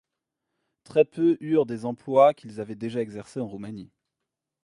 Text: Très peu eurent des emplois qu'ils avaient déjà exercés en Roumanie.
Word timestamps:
Très 0.83 1.05
peu 1.05 1.37
eurent 1.41 1.67
des 1.67 1.85
emplois 1.85 2.33
qu'ils 2.33 2.59
avaient 2.59 2.73
déjà 2.73 3.03
exercés 3.03 3.39
en 3.39 3.47
Roumanie. 3.47 3.91